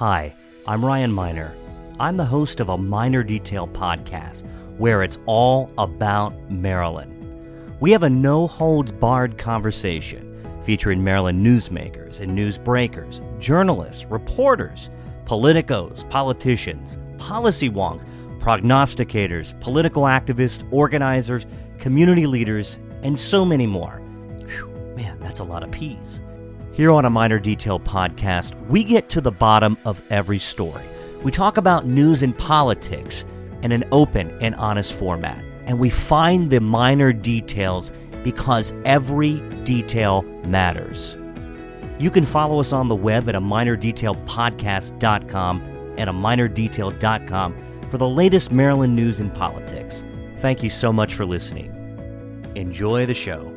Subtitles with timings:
[0.00, 0.34] Hi,
[0.66, 1.54] I'm Ryan Miner.
[1.98, 4.46] I'm the host of a Miner Detail podcast
[4.78, 7.12] where it's all about Maryland.
[7.80, 14.88] We have a no holds barred conversation featuring Maryland newsmakers and newsbreakers, journalists, reporters,
[15.26, 18.06] politicos, politicians, policy wonks,
[18.38, 21.44] prognosticators, political activists, organizers,
[21.78, 24.00] community leaders, and so many more.
[24.46, 26.20] Whew, man, that's a lot of P's.
[26.80, 30.82] Here on a Miner Detail podcast, we get to the bottom of every story.
[31.22, 33.26] We talk about news and politics
[33.60, 40.22] in an open and honest format, and we find the minor details because every detail
[40.46, 41.18] matters.
[41.98, 45.62] You can follow us on the web at a minerdetailpodcast.com
[45.98, 47.56] and a minerdetail.com
[47.90, 50.02] for the latest Maryland news and politics.
[50.38, 51.76] Thank you so much for listening.
[52.54, 53.49] Enjoy the show.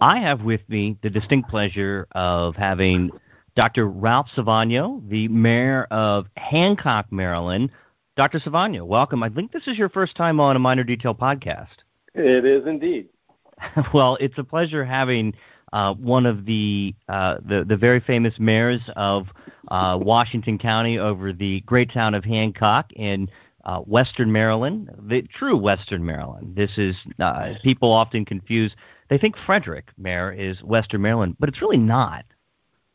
[0.00, 3.10] I have with me the distinct pleasure of having
[3.54, 3.86] Dr.
[3.86, 7.70] Ralph Salvagno, the mayor of Hancock, Maryland.
[8.16, 8.38] Dr.
[8.38, 9.22] Salvagno, welcome.
[9.22, 11.84] I think this is your first time on a Miner Detail podcast.
[12.14, 13.08] It is indeed.
[13.94, 15.34] well, it's a pleasure having
[15.74, 19.26] uh, one of the, uh, the, the very famous mayors of
[19.68, 23.28] uh, Washington County over the great town of Hancock in
[23.64, 26.56] uh, Western Maryland, the true Western Maryland.
[26.56, 28.74] This is uh, people often confuse.
[29.10, 32.24] They think Frederick, Mayor, is Western Maryland, but it's really not.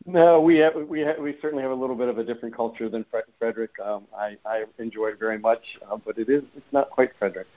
[0.06, 2.88] No, we have, we have, we certainly have a little bit of a different culture
[2.88, 3.06] than
[3.38, 3.72] Frederick.
[3.84, 7.48] Um, I I enjoy it very much, uh, but it is it's not quite Frederick.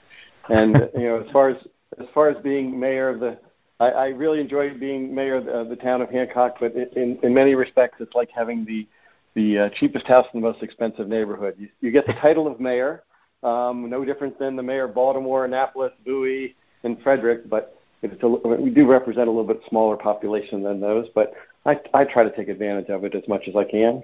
[0.49, 1.57] And you know, as far as
[1.99, 3.37] as far as being mayor of the,
[3.79, 6.57] I, I really enjoy being mayor of the, of the town of Hancock.
[6.59, 8.87] But in in many respects, it's like having the
[9.35, 11.55] the uh, cheapest house in the most expensive neighborhood.
[11.57, 13.03] You, you get the title of mayor,
[13.43, 18.27] um, no different than the mayor of Baltimore, Annapolis, Bowie, and Frederick, but it's a,
[18.27, 21.07] we do represent a little bit smaller population than those.
[21.13, 21.33] But
[21.65, 24.01] I, I try to take advantage of it as much as I can.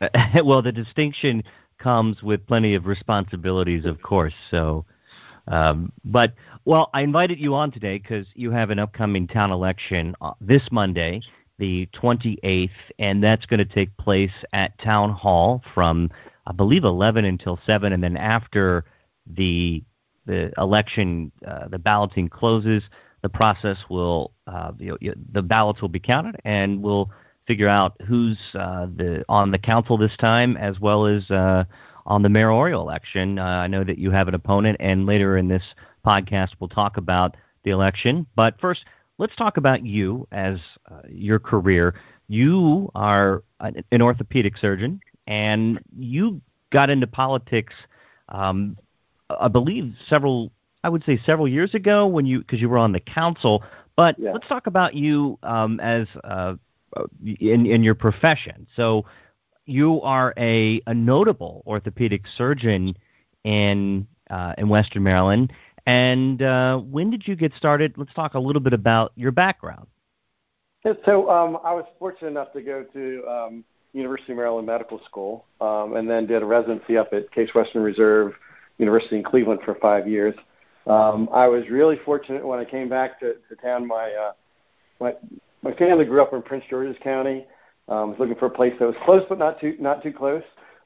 [0.44, 1.42] well, the distinction
[1.78, 4.34] comes with plenty of responsibilities, of course.
[4.50, 4.84] So,
[5.48, 10.14] um, but well, I invited you on today because you have an upcoming town election
[10.20, 11.20] uh, this Monday,
[11.58, 16.10] the 28th, and that's going to take place at Town Hall from
[16.46, 18.84] I believe 11 until 7, and then after
[19.26, 19.82] the
[20.26, 22.82] the election, uh, the balloting closes
[23.24, 24.98] the process will uh, know,
[25.32, 27.10] the ballots will be counted, and we'll
[27.46, 31.64] figure out who's uh, the on the council this time, as well as uh,
[32.04, 33.38] on the mayoral election.
[33.38, 35.62] Uh, I know that you have an opponent, and later in this
[36.04, 38.26] podcast, we'll talk about the election.
[38.36, 38.84] But first,
[39.16, 40.58] let's talk about you as
[40.90, 41.94] uh, your career.
[42.28, 47.72] You are an orthopedic surgeon, and you got into politics.
[48.28, 48.76] Um,
[49.30, 50.52] I believe several
[50.84, 53.64] I would say several years ago when you because you were on the council.
[53.96, 54.32] But yeah.
[54.32, 56.54] let's talk about you um, as uh,
[57.24, 58.66] in in your profession.
[58.76, 59.06] So
[59.64, 62.96] you are a, a notable orthopedic surgeon
[63.44, 65.54] in uh, in Western Maryland.
[65.86, 67.94] And uh, when did you get started?
[67.96, 69.86] Let's talk a little bit about your background.
[71.06, 73.64] So um, I was fortunate enough to go to um,
[73.94, 77.82] University of Maryland Medical School, um, and then did a residency up at Case Western
[77.82, 78.34] Reserve
[78.76, 80.34] University in Cleveland for five years.
[80.86, 83.86] Um, I was really fortunate when I came back to, to town.
[83.86, 84.32] My, uh,
[85.00, 85.14] my
[85.62, 87.46] my family grew up in Prince George's County.
[87.88, 90.42] Um, was looking for a place that was close but not too not too close,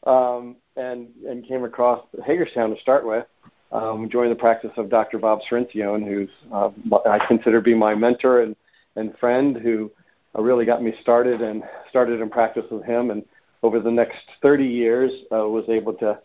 [0.06, 3.26] um, and and came across Hagerstown to start with.
[3.70, 5.18] Um, joined the practice of Dr.
[5.18, 6.70] Bob Cericione, who's uh,
[7.06, 8.56] I consider to be my mentor and
[8.96, 9.90] and friend, who
[10.36, 13.10] uh, really got me started and started in practice with him.
[13.10, 13.24] And
[13.62, 16.18] over the next 30 years, uh, was able to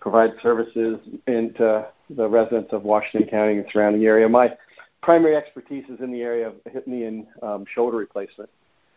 [0.00, 1.86] provide services into
[2.16, 4.28] the residents of Washington County and surrounding area.
[4.28, 4.56] My
[5.02, 8.50] primary expertise is in the area of hip, knee, and um, shoulder replacement,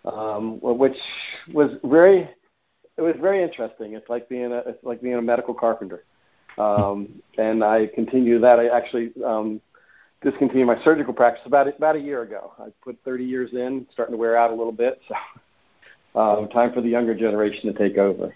[0.06, 0.98] um, which
[1.54, 2.30] was very
[2.98, 3.94] it was very interesting.
[3.94, 6.04] It's like being a it's like being a medical carpenter,
[6.58, 8.60] um, and I continue that.
[8.60, 9.62] I actually um,
[10.22, 12.54] discontinued my surgical practice about about a year ago.
[12.60, 16.74] I put 30 years in, starting to wear out a little bit, so um, time
[16.74, 18.36] for the younger generation to take over.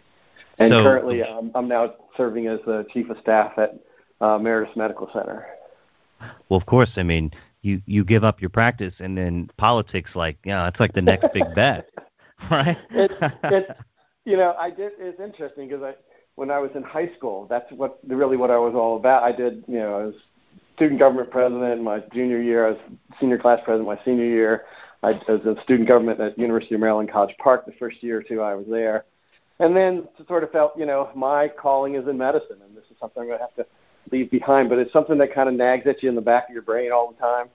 [0.59, 3.79] And so, currently, um, I'm now serving as the chief of staff at
[4.21, 5.45] uh, Meritus Medical Center.
[6.49, 6.89] Well, of course.
[6.95, 7.31] I mean,
[7.61, 11.01] you you give up your practice, and then politics, like you know, it's like the
[11.01, 11.89] next big bet,
[12.49, 12.77] right?
[12.91, 13.71] It's it's
[14.25, 14.93] you know, I did.
[14.99, 15.93] It's interesting because I
[16.35, 19.23] when I was in high school, that's what really what I was all about.
[19.23, 20.15] I did, you know, I was
[20.75, 22.67] student government president my junior year.
[22.67, 22.79] I was
[23.19, 24.65] senior class president my senior year.
[25.03, 28.23] I was a student government at University of Maryland College Park the first year or
[28.23, 29.05] two I was there
[29.59, 32.97] and then sort of felt, you know, my calling is in medicine, and this is
[32.99, 33.65] something I'm going to have to
[34.11, 34.69] leave behind.
[34.69, 36.91] But it's something that kind of nags at you in the back of your brain
[36.91, 37.49] all the time.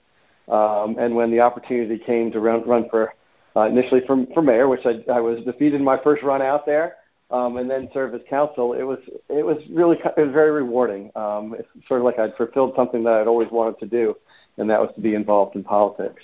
[0.47, 3.13] Um, and when the opportunity came to run, run for
[3.55, 6.65] uh, initially for, for mayor, which I, I was defeated in my first run out
[6.65, 6.95] there,
[7.31, 11.11] um, and then serve as council, it was it was really it was very rewarding.
[11.15, 14.15] Um, it's sort of like I'd fulfilled something that I'd always wanted to do,
[14.57, 16.21] and that was to be involved in politics.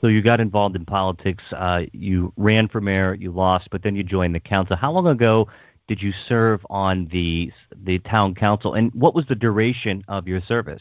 [0.00, 1.42] So you got involved in politics.
[1.52, 3.14] Uh, you ran for mayor.
[3.14, 4.76] You lost, but then you joined the council.
[4.76, 5.48] How long ago
[5.92, 7.52] did you serve on the
[7.84, 10.80] the town council, and what was the duration of your service?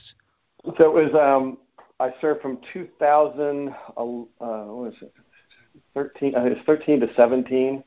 [0.78, 1.14] So it was.
[1.14, 1.58] Um,
[2.00, 3.68] I served from 2000.
[3.68, 5.14] Uh, what was it?
[5.96, 6.34] 13.
[6.34, 7.84] Uh, it was 13 to 17,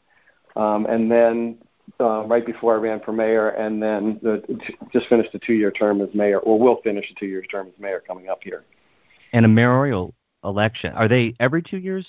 [0.56, 1.56] um, and then
[1.98, 4.42] uh, right before I ran for mayor, and then the,
[4.92, 8.02] just finished a two-year term as mayor, or will finish a two-year term as mayor
[8.06, 8.64] coming up here.
[9.32, 10.12] And a mayoral
[10.44, 12.06] election are they every two years?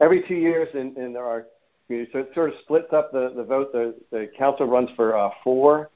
[0.00, 1.46] Every two years in, in our
[1.88, 3.72] So it sort of splits up the, the vote.
[3.72, 5.90] The, the council runs for uh, four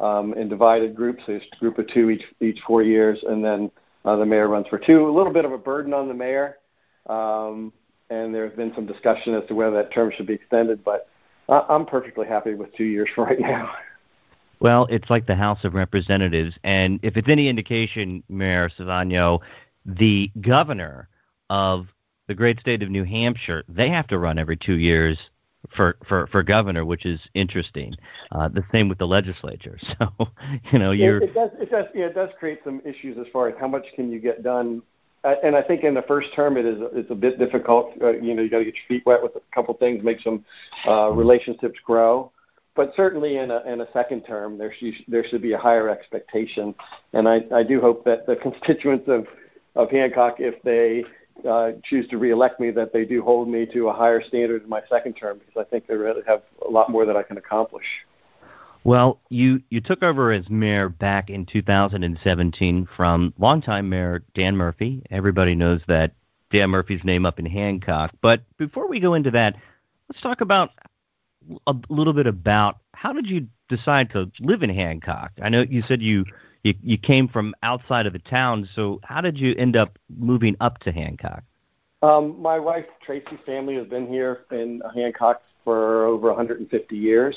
[0.00, 1.22] um, in divided groups.
[1.26, 3.70] There's a group of two each each four years, and then
[4.04, 5.08] uh, the mayor runs for two.
[5.08, 6.58] A little bit of a burden on the mayor,
[7.08, 7.72] um,
[8.10, 10.82] and there's been some discussion as to whether that term should be extended.
[10.84, 11.08] But
[11.48, 13.70] I'm perfectly happy with two years for right now.
[14.60, 19.38] Well, it's like the House of Representatives, and if it's any indication, Mayor Salvagno,
[19.86, 21.08] the governor
[21.48, 21.86] of
[22.28, 25.18] the great state of New Hampshire, they have to run every two years
[25.74, 27.94] for for for governor, which is interesting.
[28.30, 29.78] Uh, the same with the legislature.
[29.98, 30.28] So
[30.70, 33.26] you know, you're it, it does it does yeah, it does create some issues as
[33.32, 34.82] far as how much can you get done.
[35.24, 37.92] Uh, and I think in the first term it is it's a bit difficult.
[38.00, 40.20] Uh, you know, you got to get your feet wet with a couple things, make
[40.20, 40.44] some
[40.86, 42.30] uh, relationships grow.
[42.76, 45.88] But certainly in a in a second term, there should there should be a higher
[45.88, 46.74] expectation.
[47.14, 49.26] And I I do hope that the constituents of
[49.74, 51.04] of Hancock, if they
[51.48, 54.68] uh, choose to reelect me, that they do hold me to a higher standard in
[54.68, 57.36] my second term because I think they really have a lot more that I can
[57.36, 57.84] accomplish.
[58.84, 65.02] Well, you you took over as mayor back in 2017 from longtime mayor Dan Murphy.
[65.10, 66.12] Everybody knows that
[66.50, 68.12] Dan Murphy's name up in Hancock.
[68.22, 69.56] But before we go into that,
[70.08, 70.70] let's talk about
[71.66, 75.32] a little bit about how did you decide to live in Hancock?
[75.42, 76.24] I know you said you
[76.68, 78.68] you, you came from outside of the town.
[78.74, 81.42] So how did you end up moving up to Hancock?
[82.02, 87.36] Um, my wife Tracy's family has been here in Hancock for over 150 years.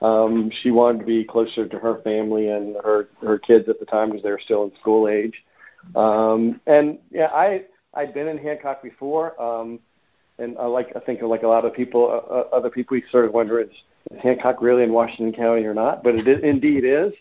[0.00, 3.86] Um, she wanted to be closer to her family and her her kids at the
[3.86, 5.34] time because they were still in school age.
[5.96, 9.80] Um, and yeah, I I'd been in Hancock before, um,
[10.38, 13.02] and I like I think like a lot of people, uh, uh other people, we
[13.10, 13.70] sort of wonder is,
[14.12, 16.04] is Hancock really in Washington County or not?
[16.04, 17.12] But it is, indeed is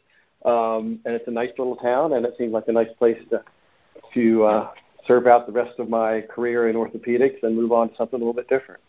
[0.47, 3.43] um, and it's a nice little town, and it seemed like a nice place to
[4.13, 4.69] to uh,
[5.05, 8.19] serve out the rest of my career in orthopedics and move on to something a
[8.19, 8.79] little bit different.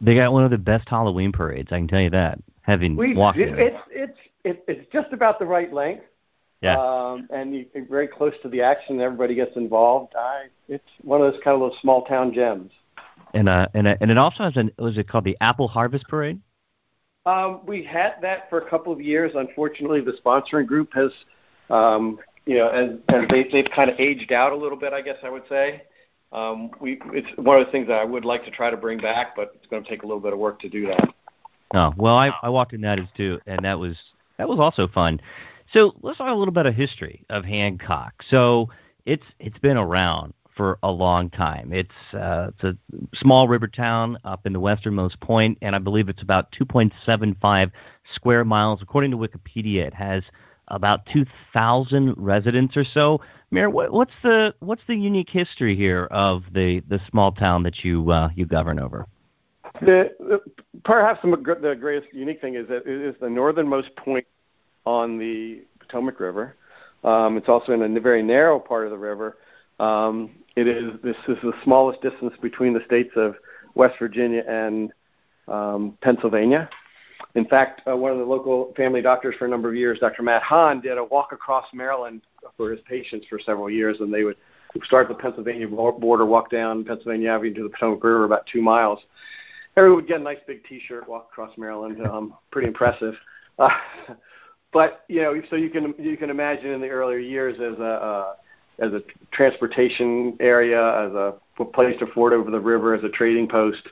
[0.00, 1.72] They got one of the best Halloween parades.
[1.72, 2.38] I can tell you that.
[2.62, 6.04] Having we, walked, it, it's it's it, it's just about the right length.
[6.60, 6.78] Yeah.
[6.78, 9.00] Um, and you, are very close to the action.
[9.00, 10.14] Everybody gets involved.
[10.16, 12.70] I, it's one of those kind of little small town gems.
[13.32, 16.06] And uh, and uh, and it also has an was it called the Apple Harvest
[16.08, 16.40] Parade?
[17.28, 19.32] Um, we had that for a couple of years.
[19.34, 21.10] Unfortunately, the sponsoring group has,
[21.68, 25.02] um, you know, and, and they, they've kind of aged out a little bit, I
[25.02, 25.82] guess I would say.
[26.32, 28.98] Um, we, it's one of the things that I would like to try to bring
[28.98, 31.12] back, but it's going to take a little bit of work to do that.
[31.74, 33.94] Oh well, I, I walked in that as too, and that was
[34.38, 35.20] that was also fun.
[35.74, 38.14] So let's talk a little bit of history of Hancock.
[38.30, 38.70] So
[39.04, 41.72] it's it's been around for a long time.
[41.72, 42.76] It's uh, it's a
[43.14, 47.70] small river town up in the westernmost point, and I believe it's about 2.75
[48.14, 48.82] square miles.
[48.82, 50.24] According to Wikipedia, it has
[50.66, 53.20] about 2,000 residents or so.
[53.52, 57.84] Mayor, what, what's the what's the unique history here of the the small town that
[57.84, 59.06] you uh, you govern over?
[59.80, 60.40] The,
[60.84, 61.30] perhaps the,
[61.62, 64.26] the greatest unique thing is that it is the northernmost point
[64.84, 66.56] on the Potomac River.
[67.04, 69.36] Um, it's also in a very narrow part of the river.
[69.78, 73.36] Um, it is this is the smallest distance between the states of
[73.74, 74.92] West Virginia and
[75.46, 76.68] um, Pennsylvania.
[77.34, 80.22] In fact, uh, one of the local family doctors for a number of years, Dr.
[80.22, 82.22] Matt Hahn, did a walk across Maryland
[82.56, 84.36] for his patients for several years, and they would
[84.84, 89.00] start the Pennsylvania border, walk down Pennsylvania Avenue to the Potomac River about two miles.
[89.76, 92.00] Everyone would get a nice big T-shirt, walk across Maryland.
[92.06, 93.14] Um, pretty impressive.
[93.58, 93.68] Uh,
[94.72, 97.84] but you know, so you can you can imagine in the earlier years as a
[97.84, 98.34] uh,
[98.78, 101.34] as a transportation area, as a
[101.72, 103.82] place to ford over the river, as a trading post.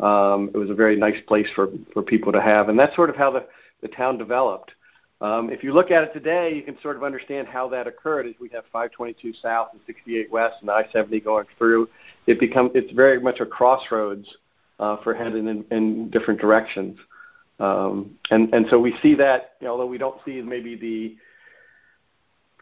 [0.00, 3.10] Um, it was a very nice place for, for people to have, and that's sort
[3.10, 3.46] of how the,
[3.80, 4.72] the town developed.
[5.20, 8.26] Um, if you look at it today, you can sort of understand how that occurred.
[8.26, 11.88] As we have 522 South and 68 West and I-70 going through,
[12.26, 14.28] it become it's very much a crossroads
[14.80, 16.98] uh, for heading in, in different directions.
[17.60, 21.16] Um, and and so we see that, you know, although we don't see maybe the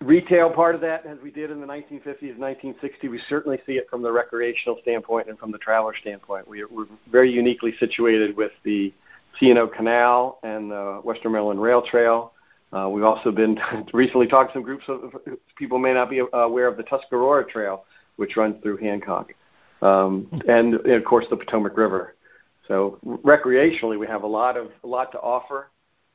[0.03, 3.89] retail part of that, as we did in the 1950s, 1960s, we certainly see it
[3.91, 6.47] from the recreational standpoint and from the traveler standpoint.
[6.47, 8.93] We, we're very uniquely situated with the
[9.39, 12.33] C&O Canal and the Western Maryland Rail Trail.
[12.73, 13.59] Uh, we've also been
[13.93, 15.13] recently talked to some groups of
[15.57, 17.85] people may not be aware of the Tuscarora Trail,
[18.17, 19.33] which runs through Hancock,
[19.83, 22.15] um, and, and of course the Potomac River.
[22.69, 25.69] So recreationally, we have a lot of a lot to offer.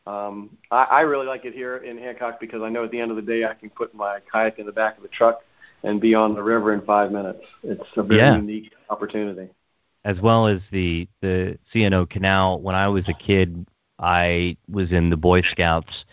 [0.07, 3.11] Um, I, I really like it here in Hancock because I know at the end
[3.11, 5.41] of the day I can put my kayak in the back of the truck
[5.83, 7.43] and be on the river in five minutes.
[7.61, 8.37] It's a very yeah.
[8.37, 9.49] unique opportunity.
[10.05, 12.61] As well as the the C&O Canal.
[12.61, 13.67] When I was a kid,
[13.99, 16.05] I was in the Boy Scouts,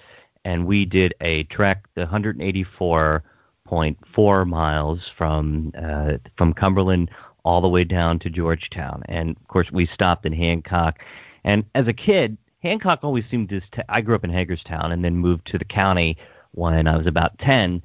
[0.45, 7.13] and we did a trek, the 184.4 miles from uh, from Cumberland
[7.45, 9.05] all the way down to Georgetown.
[9.09, 10.99] And of course, we stopped in Hancock.
[11.45, 13.61] And as a kid, Hancock always seemed to.
[13.61, 16.17] St- I grew up in Hagerstown and then moved to the county
[16.53, 17.83] when I was about ten,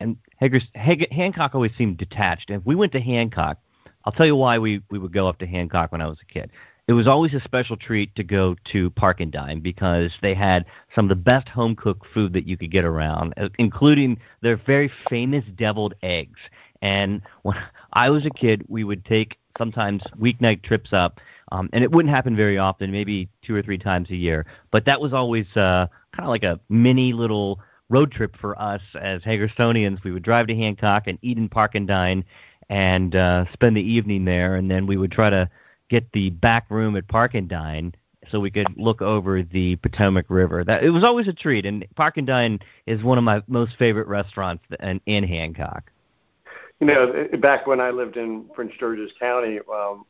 [0.00, 2.50] and Hagers- Hag- Hancock always seemed detached.
[2.50, 3.58] And if we went to Hancock,
[4.04, 6.32] I'll tell you why we we would go up to Hancock when I was a
[6.32, 6.50] kid.
[6.88, 10.66] It was always a special treat to go to Park and Dine because they had
[10.94, 14.56] some of the best home cooked food that you could get around, uh, including their
[14.56, 16.38] very famous deviled eggs.
[16.82, 17.56] And when
[17.92, 21.20] I was a kid, we would take sometimes weeknight trips up
[21.52, 24.46] um, and it wouldn't happen very often, maybe two or three times a year.
[24.70, 28.82] But that was always uh, kind of like a mini little road trip for us
[29.00, 30.02] as Hagerstonians.
[30.02, 32.24] We would drive to Hancock and eat in Park and Dine
[32.68, 35.48] and uh, spend the evening there, and then we would try to
[35.88, 37.94] get the back room at Park and Dine
[38.28, 40.64] so we could look over the Potomac River.
[40.64, 43.76] That it was always a treat, and Park and Dine is one of my most
[43.78, 45.90] favorite restaurants in, in Hancock.
[46.80, 50.04] You know, back when I lived in Prince George's County, um,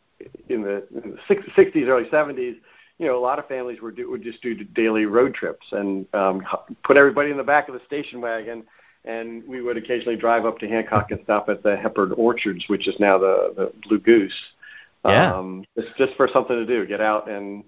[0.48, 2.56] in the, in the 60s, early 70s,
[2.98, 6.06] you know, a lot of families would do, would just do daily road trips and
[6.14, 6.42] um,
[6.82, 8.64] put everybody in the back of the station wagon,
[9.04, 12.88] and we would occasionally drive up to Hancock and stop at the Hepburn Orchards, which
[12.88, 14.34] is now the the Blue Goose.
[15.04, 15.36] Yeah.
[15.36, 17.64] Um, just just for something to do, get out and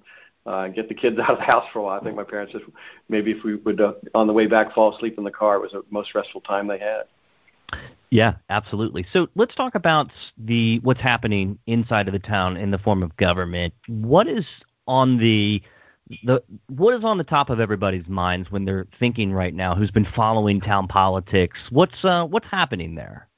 [0.47, 2.01] uh, get the kids out of the house for a while.
[2.01, 2.65] I think my parents just
[3.09, 5.57] maybe if we would uh, on the way back fall asleep in the car.
[5.57, 7.03] It was the most restful time they had.
[8.11, 9.07] Yeah, absolutely.
[9.13, 13.15] So let's talk about the what's happening inside of the town in the form of
[13.17, 13.75] government.
[13.87, 14.47] What is
[14.87, 15.63] on the
[16.25, 19.75] the what is on the top of everybody's minds when they're thinking right now?
[19.75, 21.59] Who's been following town politics?
[21.71, 23.29] What's uh, what's happening there?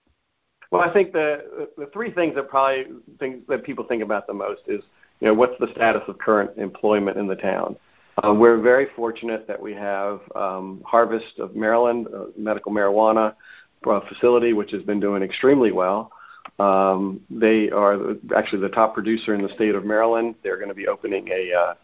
[0.70, 2.86] Well, I think the the three things that probably
[3.18, 4.82] things that people think about the most is
[5.18, 7.76] you know what's the status of current employment in the town.
[8.22, 13.34] Uh, we're very fortunate that we have um, Harvest of Maryland, uh, medical marijuana
[13.82, 16.12] facility, which has been doing extremely well.
[16.58, 20.34] Um, they are actually the top producer in the state of Maryland.
[20.42, 21.74] They're going to be opening a, uh,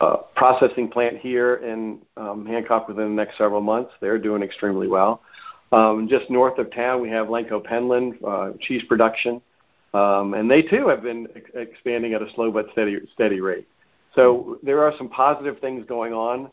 [0.00, 3.92] a processing plant here in um, Hancock within the next several months.
[4.00, 5.22] They're doing extremely well.
[5.72, 9.42] Um, just north of town, we have Lenko Penland uh, cheese production,
[9.92, 13.68] um, and they too have been ex- expanding at a slow but steady steady rate.
[14.14, 16.50] So there are some positive things going on.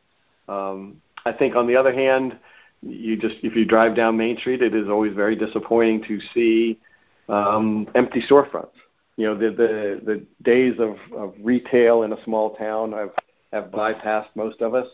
[0.50, 2.38] Um, I think on the other hand,
[2.86, 6.80] you just if you drive down Main Street, it is always very disappointing to see
[7.28, 8.70] um, empty storefronts.
[9.18, 13.12] You know, the the, the days of, of retail in a small town have
[13.52, 14.88] have bypassed most of us.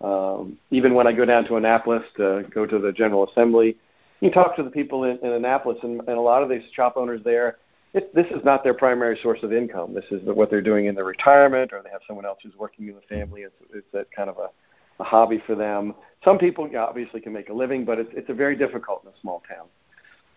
[0.00, 3.76] Um, even when I go down to Annapolis to go to the General Assembly,
[4.20, 6.94] you talk to the people in, in Annapolis, and, and a lot of these shop
[6.96, 7.56] owners there.
[7.94, 9.94] It, this is not their primary source of income.
[9.94, 12.88] This is what they're doing in their retirement, or they have someone else who's working
[12.88, 13.42] in the family.
[13.42, 14.50] It's, it's that kind of a
[15.00, 15.94] a hobby for them.
[16.24, 19.20] Some people obviously can make a living, but it's it's a very difficult in a
[19.20, 19.66] small town.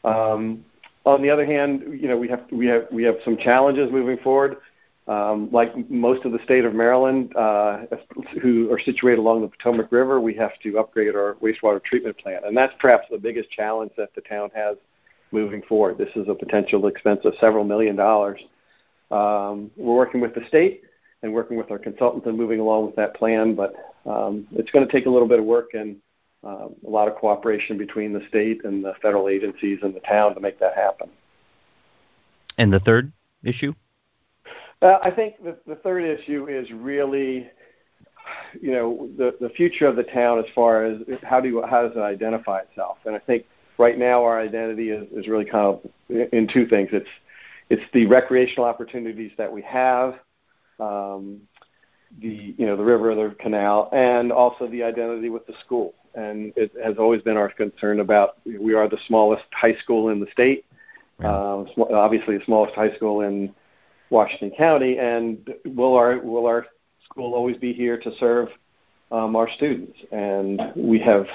[0.04, 0.66] Um,
[1.06, 4.18] on the other hand, you know we have we have we have some challenges moving
[4.18, 4.58] forward.
[5.08, 7.86] Um, like most of the state of Maryland, uh,
[8.44, 12.46] who are situated along the Potomac River, we have to upgrade our wastewater treatment plant,
[12.46, 14.78] and that's perhaps the biggest challenge that the town has
[15.32, 15.98] moving forward.
[15.98, 18.40] This is a potential expense of several million dollars.
[19.10, 20.84] Um, we're working with the state
[21.24, 23.74] and working with our consultants and moving along with that plan, but
[24.10, 25.98] um, it's going to take a little bit of work and
[26.44, 30.34] uh, a lot of cooperation between the state and the federal agencies and the town
[30.34, 31.10] to make that happen.
[32.58, 33.12] And the third
[33.44, 33.74] issue?
[34.82, 37.50] Uh, I think the, the third issue is really,
[38.62, 41.84] you know, the, the future of the town as far as how do you, how
[41.84, 42.98] does it identify itself?
[43.06, 43.46] And I think
[43.78, 45.82] right now our identity is, is really kind of
[46.32, 46.90] in two things.
[46.92, 47.10] It's
[47.70, 50.16] it's the recreational opportunities that we have,
[50.80, 51.42] um,
[52.22, 55.94] the you know the river, the canal, and also the identity with the school.
[56.16, 60.20] And it has always been our concern about we are the smallest high school in
[60.20, 60.66] the state,
[61.24, 63.54] um, obviously the smallest high school in
[64.10, 66.66] Washington County, and will our will our
[67.06, 68.50] school always be here to serve
[69.12, 69.98] um, our students?
[70.12, 71.28] And we have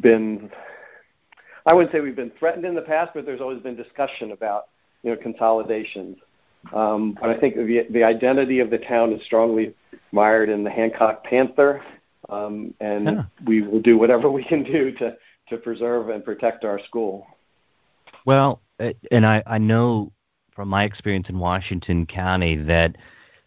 [0.00, 0.50] been
[1.68, 4.68] I wouldn't say we've been threatened in the past, but there's always been discussion about
[5.02, 6.16] you know consolidations.
[6.72, 9.74] Um, but I think the, the identity of the town is strongly
[10.12, 11.82] mired in the Hancock Panther,
[12.28, 13.22] um, and yeah.
[13.44, 15.16] we will do whatever we can do to
[15.48, 17.26] to preserve and protect our school.
[18.26, 18.60] Well,
[19.10, 20.12] and I, I know
[20.54, 22.96] from my experience in Washington County that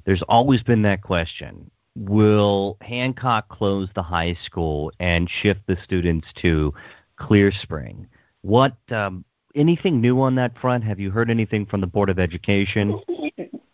[0.06, 6.28] there's always been that question will Hancock close the high school and shift the students
[6.42, 6.74] to
[7.18, 8.08] Clear Spring?
[8.42, 10.84] What um, anything new on that front?
[10.84, 13.00] Have you heard anything from the Board of Education?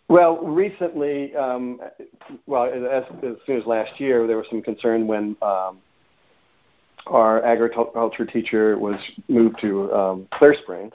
[0.09, 1.81] Well, recently, um,
[2.45, 5.79] well, as, as, soon as last year, there was some concern when um,
[7.07, 8.95] our agriculture teacher was
[9.27, 10.93] moved to um, Clear Springs.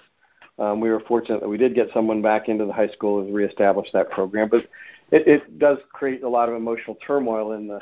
[0.59, 3.35] Um, we were fortunate that we did get someone back into the high school and
[3.35, 4.67] reestablish that program, but
[5.11, 7.81] it, it does create a lot of emotional turmoil in the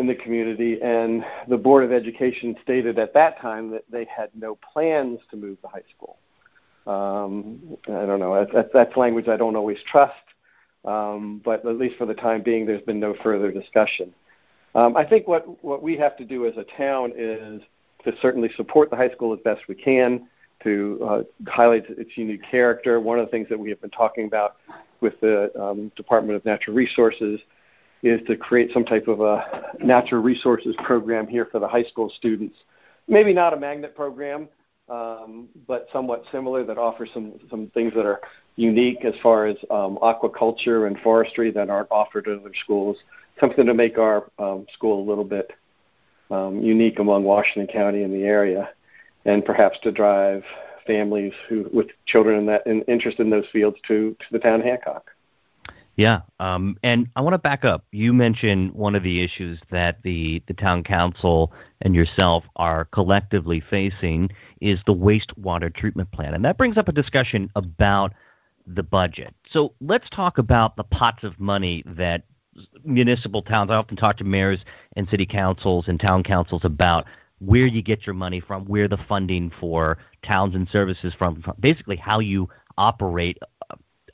[0.00, 0.80] in the community.
[0.82, 5.36] And the Board of Education stated at that time that they had no plans to
[5.36, 6.16] move the high school.
[6.86, 8.46] Um, I don't know.
[8.52, 10.14] That's, that's language I don't always trust,
[10.84, 14.12] um, but at least for the time being, there's been no further discussion.
[14.74, 17.62] Um, I think what, what we have to do as a town is
[18.04, 20.26] to certainly support the high school as best we can,
[20.62, 22.98] to uh, highlight its unique character.
[23.00, 24.56] One of the things that we have been talking about
[25.00, 27.40] with the um, Department of Natural Resources
[28.02, 32.10] is to create some type of a natural resources program here for the high school
[32.16, 32.56] students.
[33.08, 34.48] Maybe not a magnet program,
[34.88, 38.20] um, but somewhat similar that offers some, some things that are
[38.56, 42.96] unique as far as um, aquaculture and forestry that aren't offered at other schools.
[43.38, 45.52] Something to make our um, school a little bit
[46.30, 48.70] um, unique among Washington County and the area,
[49.24, 50.44] and perhaps to drive
[50.86, 54.60] families who with children in that in, interest in those fields to to the town
[54.60, 55.10] of Hancock.
[55.96, 57.84] Yeah, um, and I want to back up.
[57.92, 63.62] You mentioned one of the issues that the the town council and yourself are collectively
[63.68, 64.30] facing
[64.60, 68.14] is the wastewater treatment plan, and that brings up a discussion about
[68.66, 69.34] the budget.
[69.50, 72.22] So let's talk about the pots of money that
[72.84, 73.70] municipal towns.
[73.70, 74.60] I often talk to mayors
[74.96, 77.06] and city councils and town councils about
[77.40, 81.56] where you get your money from, where the funding for towns and services from, from
[81.58, 83.38] basically how you operate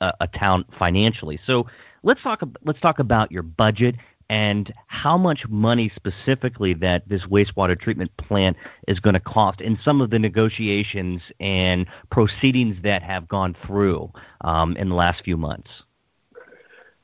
[0.01, 1.39] a, a town financially.
[1.45, 1.67] So
[2.03, 3.95] let's talk let's talk about your budget
[4.29, 8.57] and how much money specifically that this wastewater treatment plant
[8.87, 14.11] is going to cost and some of the negotiations and proceedings that have gone through
[14.41, 15.69] um, in the last few months.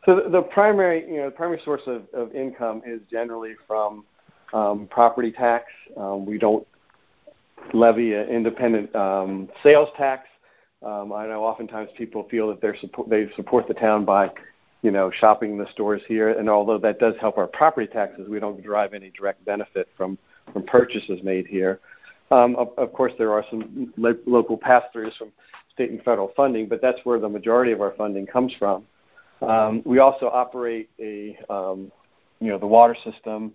[0.05, 4.03] So the, primary, you know, the primary source of, of income is generally from
[4.51, 5.65] um, property tax.
[5.95, 6.67] Um, we don't
[7.73, 10.27] levy an independent um, sales tax.
[10.83, 14.31] Um, I know oftentimes people feel that they're support, they support the town by,
[14.81, 16.29] you know, shopping the stores here.
[16.29, 20.17] And although that does help our property taxes, we don't derive any direct benefit from
[20.51, 21.79] from purchases made here.
[22.29, 25.31] Um, of, of course, there are some lo- local pass-throughs from
[25.71, 28.85] state and federal funding, but that's where the majority of our funding comes from.
[29.41, 31.91] Um, we also operate a, um,
[32.41, 33.53] you know, the water system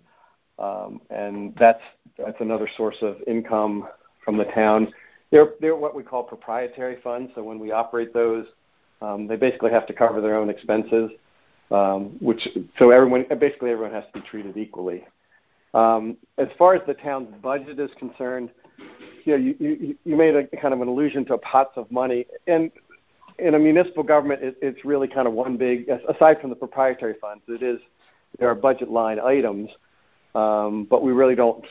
[0.59, 1.83] um, and that's
[2.17, 3.89] that's another source of income
[4.25, 4.93] from the town.
[5.31, 7.33] They're they're what we call proprietary funds.
[7.35, 8.47] So when we operate those,
[9.03, 11.11] um, they basically have to cover their own expenses,
[11.71, 15.05] um, which so everyone basically everyone has to be treated equally.
[15.75, 18.51] Um, as far as the town's budget is concerned,
[19.25, 22.25] you know, you, you, you made a kind of an allusion to pots of money,
[22.47, 22.71] and
[23.39, 25.89] in a municipal government, it, it's really kind of one big.
[26.09, 27.79] Aside from the proprietary funds, it is
[28.39, 29.71] there are budget line items
[30.35, 31.65] um, but we really don't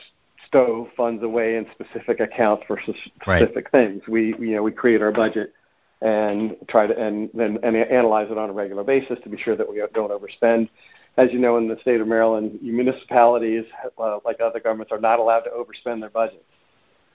[0.48, 3.70] stow funds away in specific accounts for specific right.
[3.70, 4.02] things.
[4.08, 5.52] We you know we create our budget
[6.00, 9.56] and try to and then and analyze it on a regular basis to be sure
[9.56, 10.68] that we don't overspend.
[11.16, 13.64] As you know, in the state of Maryland, municipalities,
[13.98, 16.44] uh, like other governments, are not allowed to overspend their budgets.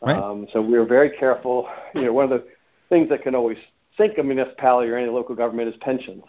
[0.01, 0.17] Right.
[0.17, 1.69] Um, so we're very careful.
[1.95, 2.45] You know, one of the
[2.89, 3.57] things that can always
[3.97, 6.23] sink a municipality or any local government is pensions.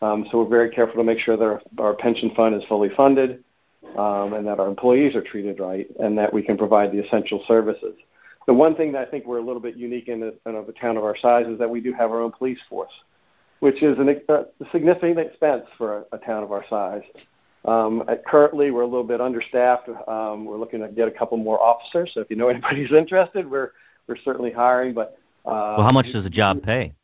[0.00, 2.88] Um, so we're very careful to make sure that our, our pension fund is fully
[2.96, 3.44] funded
[3.98, 7.42] um, and that our employees are treated right, and that we can provide the essential
[7.46, 7.94] services.
[8.46, 10.72] The one thing that I think we're a little bit unique in a, in a
[10.72, 12.92] town of our size is that we do have our own police force,
[13.60, 17.02] which is an, a significant expense for a, a town of our size.
[17.64, 19.88] Um, at currently, we're a little bit understaffed.
[20.08, 22.10] Um, we're looking to get a couple more officers.
[22.14, 23.70] So if you know anybody's interested, we're
[24.08, 24.94] we're certainly hiring.
[24.94, 26.94] But uh, well, how much does a job pay?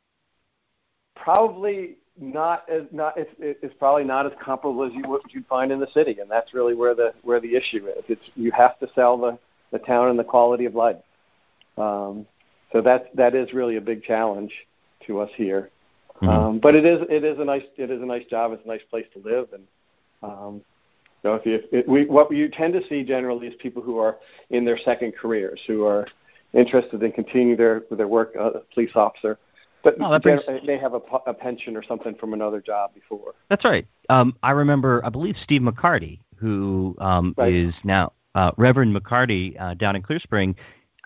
[1.14, 5.70] Probably not as not it's it's probably not as comparable as you what you'd find
[5.72, 8.04] in the city, and that's really where the where the issue is.
[8.08, 9.38] It's you have to sell the
[9.70, 10.96] the town and the quality of life.
[11.76, 12.26] Um,
[12.72, 14.52] so that that is really a big challenge
[15.06, 15.70] to us here.
[16.16, 16.28] Mm-hmm.
[16.28, 18.52] Um, but it is it is a nice it is a nice job.
[18.52, 19.64] It's a nice place to live, and
[20.22, 20.62] um,
[21.22, 24.18] So if you, if we, what you tend to see generally is people who are
[24.50, 26.06] in their second careers, who are
[26.52, 29.38] interested in continuing their their work as uh, a police officer,
[29.82, 30.42] but oh, brings...
[30.66, 33.34] they have a, a pension or something from another job before.
[33.48, 33.86] That's right.
[34.08, 37.52] Um, I remember, I believe Steve McCarty, who um, right.
[37.52, 40.54] is now uh, Reverend McCarty uh, down in Clear Spring.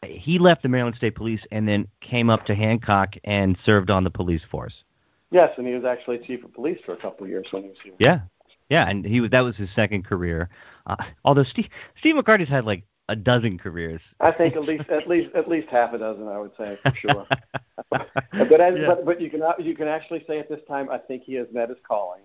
[0.05, 4.05] He left the Maryland State Police and then came up to Hancock and served on
[4.05, 4.83] the police force.
[5.31, 7.69] Yes, and he was actually chief of police for a couple of years when he
[7.69, 7.95] was here.
[7.99, 8.21] Yeah,
[8.69, 10.51] yeah, and he was that was his second career.
[10.87, 14.01] Uh, although Steve Steve McCarty's had like a dozen careers.
[14.21, 16.29] I think at least at least at least half a dozen.
[16.29, 17.27] I would say for sure.
[17.91, 18.87] but, as, yeah.
[18.87, 21.47] but but you can you can actually say at this time, I think he has
[21.53, 22.23] met his calling.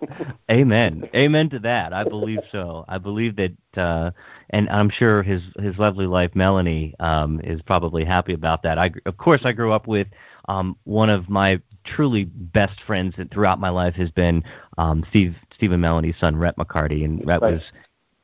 [0.50, 1.08] Amen.
[1.14, 1.94] Amen to that.
[1.94, 2.84] I believe so.
[2.86, 4.10] I believe that, uh,
[4.50, 8.78] and I'm sure his his lovely wife Melanie um, is probably happy about that.
[8.78, 10.08] I, of course, I grew up with
[10.48, 14.44] um, one of my truly best friends that throughout my life has been
[14.76, 17.54] um, Steve Steve and Melanie's son, Rhett McCarty, and Rhett right.
[17.54, 17.62] was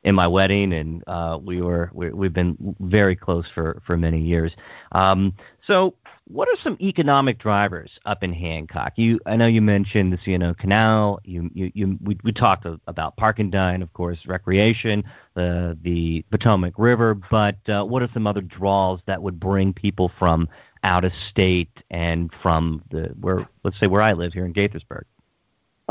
[0.03, 4.21] in my wedding, and uh, we were we, have been very close for for many
[4.21, 4.51] years.
[4.91, 5.33] Um,
[5.65, 8.93] so, what are some economic drivers up in Hancock?
[8.97, 11.19] You, I know you mentioned the C&O Canal.
[11.23, 15.03] You, you, you we, we talked about Park and Dine, of course, recreation,
[15.35, 17.15] the the Potomac River.
[17.15, 20.49] But uh, what are some other draws that would bring people from
[20.83, 25.03] out of state and from the where let's say where I live here in Gaithersburg?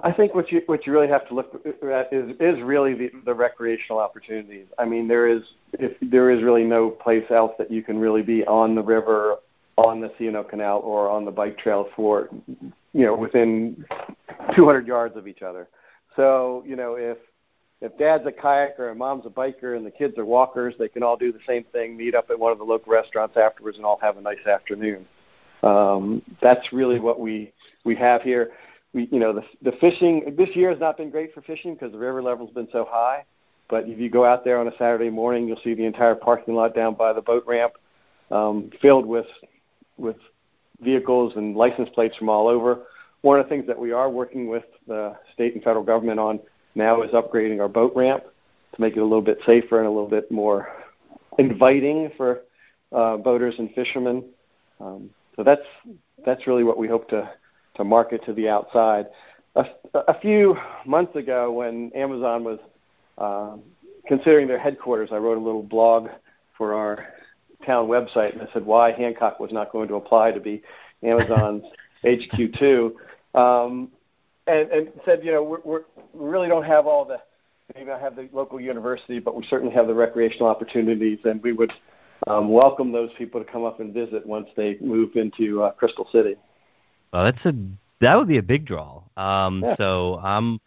[0.05, 3.11] I think what you what you really have to look at is is really the,
[3.25, 4.67] the recreational opportunities.
[4.79, 5.43] I mean, there is
[5.75, 9.37] if there is really no place else that you can really be on the river,
[9.77, 12.29] on the C&O Canal, or on the bike trail for,
[12.93, 13.85] you know, within
[14.57, 15.69] 200 yards of each other.
[16.17, 17.19] So you know, if
[17.81, 21.05] if dad's a kayaker and mom's a biker and the kids are walkers, they can
[21.05, 23.87] all do the same thing, meet up at one of the local restaurants afterwards, and
[23.87, 25.07] all have a nice afternoon.
[25.63, 27.53] Um, that's really what we
[27.85, 28.51] we have here
[28.93, 31.93] we, you know, the, the fishing this year has not been great for fishing because
[31.93, 33.25] the river level's been so high.
[33.69, 36.55] But if you go out there on a Saturday morning, you'll see the entire parking
[36.55, 37.73] lot down by the boat ramp
[38.31, 39.27] um, filled with
[39.97, 40.17] with
[40.81, 42.83] vehicles and license plates from all over.
[43.21, 46.41] One of the things that we are working with the state and federal government on
[46.75, 48.25] now is upgrading our boat ramp
[48.75, 50.69] to make it a little bit safer and a little bit more
[51.39, 52.43] inviting for
[52.91, 54.25] uh, boaters and fishermen.
[54.81, 55.63] Um, so that's
[56.27, 57.31] that's really what we hope to
[57.77, 59.07] to market to the outside.
[59.55, 60.57] A, a few
[60.87, 62.59] months ago, when Amazon was
[63.19, 63.57] uh,
[64.07, 66.09] considering their headquarters, I wrote a little blog
[66.57, 67.07] for our
[67.67, 70.63] town website, and I said why Hancock was not going to apply to be
[71.03, 71.65] Amazon's
[72.05, 72.93] HQ2,
[73.35, 73.91] um,
[74.47, 75.83] and, and said, you know, we're, we're,
[76.13, 77.19] we really don't have all the,
[77.75, 81.53] maybe not have the local university, but we certainly have the recreational opportunities, and we
[81.53, 81.73] would
[82.27, 86.09] um, welcome those people to come up and visit once they move into uh, Crystal
[86.13, 86.37] City.
[87.13, 87.55] Well, that's a
[88.01, 89.03] that would be a big draw.
[89.17, 89.77] Um, yeah.
[89.77, 90.61] So I'm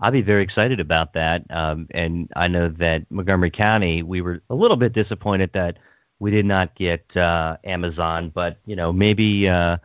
[0.00, 1.44] I'd be very excited about that.
[1.50, 5.78] Um, and I know that Montgomery County, we were a little bit disappointed that
[6.18, 9.76] we did not get uh, Amazon, but you know maybe uh,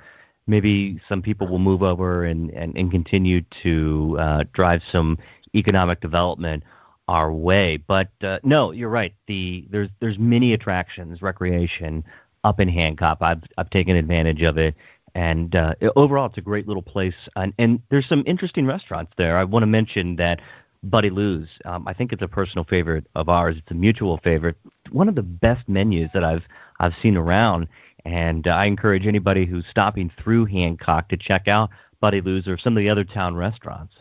[0.48, 5.17] maybe some people will move over and and, and continue to uh, drive some
[5.56, 6.63] economic development
[7.08, 7.78] our way.
[7.78, 9.13] But uh, no, you're right.
[9.28, 12.04] The there's there's many attractions, recreation
[12.43, 13.20] up in Hancock.
[13.22, 14.76] I've I've taken advantage of it
[15.15, 17.15] and uh, overall, it's a great little place.
[17.36, 19.38] And, and there's some interesting restaurants there.
[19.38, 20.41] I want to mention that
[20.84, 21.48] Buddy Lou's.
[21.65, 23.56] Um, I think it's a personal favorite of ours.
[23.58, 24.58] It's a mutual favorite.
[24.91, 26.43] One of the best menus that I've
[26.80, 27.67] I've seen around,
[28.06, 32.58] and uh, I encourage anybody who's stopping through Hancock to check out Buddy Lou's or
[32.58, 33.96] some of the other town restaurants.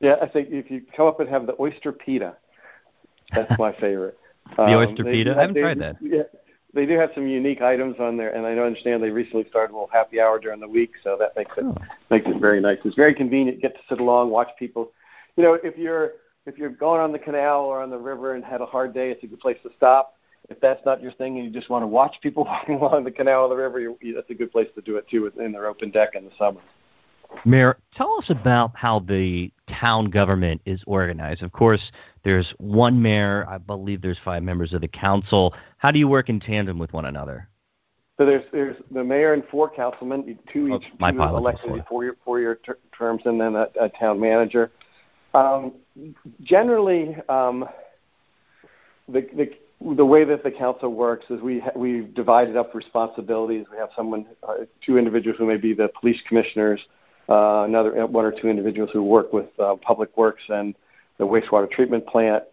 [0.00, 2.36] Yeah, I think if you come up and have the oyster pita,
[3.34, 4.18] that's my favorite.
[4.56, 5.36] the um, oyster pita.
[5.36, 5.96] I haven't they, tried that.
[6.00, 6.22] Yeah,
[6.76, 9.74] they do have some unique items on there, and I understand they recently started a
[9.74, 11.74] little happy hour during the week, so that makes it oh.
[12.10, 12.78] makes it very nice.
[12.84, 13.62] It's very convenient.
[13.62, 14.92] Get to sit along, watch people.
[15.36, 16.12] You know, if you're
[16.44, 19.10] if you're going on the canal or on the river and had a hard day,
[19.10, 20.16] it's a good place to stop.
[20.48, 23.10] If that's not your thing and you just want to watch people walking along the
[23.10, 25.66] canal or the river, you, that's a good place to do it too, in their
[25.66, 26.60] open deck in the summer.
[27.44, 31.42] Mayor, tell us about how the town government is organized.
[31.42, 31.92] Of course,
[32.24, 33.46] there's one mayor.
[33.48, 35.54] I believe there's five members of the council.
[35.78, 37.48] How do you work in tandem with one another?
[38.18, 42.16] So there's there's the mayor and four councilmen, two each oh, two elected four year
[42.24, 44.72] four year ter- terms, and then a, a town manager.
[45.34, 45.74] Um,
[46.42, 47.68] generally, um,
[49.06, 49.50] the, the
[49.94, 53.66] the way that the council works is we ha- we've divided up responsibilities.
[53.70, 56.80] We have someone, uh, two individuals who may be the police commissioners,
[57.28, 60.74] uh, another uh, one or two individuals who work with uh, Public Works and
[61.18, 62.44] the wastewater treatment plant,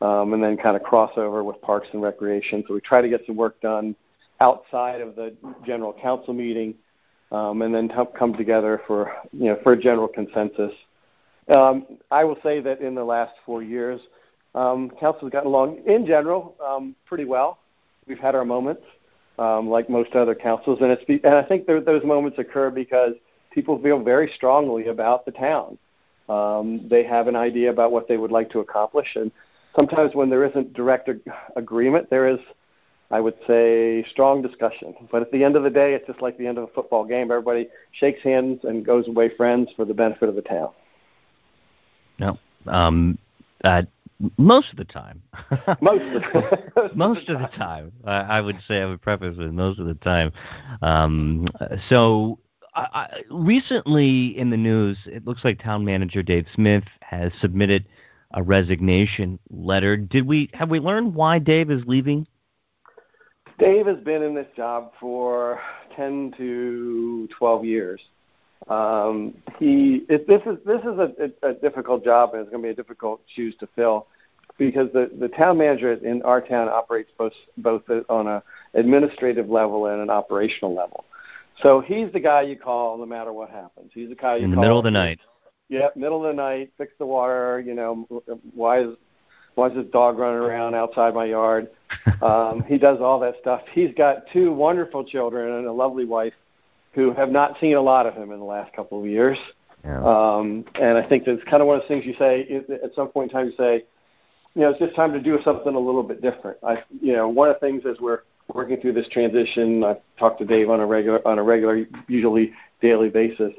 [0.00, 2.64] um, and then kind of crossover with Parks and Recreation.
[2.66, 3.94] So we try to get some work done
[4.40, 6.74] outside of the general council meeting,
[7.30, 10.72] um, and then t- come together for you know for a general consensus.
[11.48, 14.00] Um, I will say that in the last four years,
[14.54, 17.58] um, has gotten along in general um, pretty well.
[18.06, 18.82] We've had our moments,
[19.38, 23.14] um, like most other councils, and it's and I think those moments occur because
[23.54, 25.78] people feel very strongly about the town.
[26.28, 29.30] Um, they have an idea about what they would like to accomplish, and
[29.74, 32.38] sometimes when there isn't direct ag- agreement, there is,
[33.10, 34.94] I would say, strong discussion.
[35.10, 37.04] But at the end of the day, it's just like the end of a football
[37.04, 37.30] game.
[37.30, 40.70] Everybody shakes hands and goes away friends for the benefit of the town.
[42.18, 43.18] No, um,
[43.64, 43.82] uh,
[44.36, 45.22] most of the time.
[45.80, 47.92] most of the, most of the time.
[48.04, 50.32] I, I would say I would preface with most of the time.
[50.80, 51.48] Um,
[51.88, 52.38] so
[52.74, 57.84] I, recently in the news, it looks like town manager Dave Smith has submitted
[58.32, 59.96] a resignation letter.
[59.96, 62.26] Did we have we learned why Dave is leaving?
[63.58, 65.60] Dave has been in this job for
[65.94, 68.00] ten to twelve years.
[68.68, 72.66] Um, he it, this is this is a, a difficult job and it's going to
[72.68, 74.06] be a difficult shoes to fill
[74.56, 78.42] because the the town manager in our town operates both both on a
[78.74, 81.04] administrative level and an operational level.
[81.60, 83.90] So he's the guy you call no matter what happens.
[83.94, 84.44] He's the guy you call.
[84.44, 85.20] in the call middle of the night.
[85.68, 87.62] Yeah, middle of the night, fix the water.
[87.64, 88.06] You know,
[88.54, 88.96] why is
[89.54, 91.70] why is this dog running around outside my yard?
[92.22, 93.62] um, he does all that stuff.
[93.72, 96.34] He's got two wonderful children and a lovely wife
[96.92, 99.38] who have not seen a lot of him in the last couple of years.
[99.84, 100.02] Yeah.
[100.02, 103.08] Um, and I think that's kind of one of the things you say at some
[103.08, 103.46] point in time.
[103.46, 103.84] You say,
[104.54, 106.58] you know, it's just time to do something a little bit different.
[106.62, 108.20] I, you know, one of the things as we're
[108.54, 112.52] working through this transition, I talk to Dave on a regular, on a regular, usually
[112.80, 113.52] daily basis.